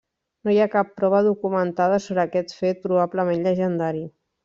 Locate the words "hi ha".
0.53-0.67